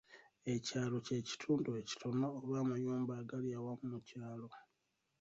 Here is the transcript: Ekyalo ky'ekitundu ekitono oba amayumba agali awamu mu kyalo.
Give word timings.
Ekyalo 0.53 0.97
ky'ekitundu 1.05 1.69
ekitono 1.81 2.25
oba 2.39 2.55
amayumba 2.63 3.13
agali 3.21 3.49
awamu 3.59 3.85
mu 3.91 3.99
kyalo. 4.07 4.47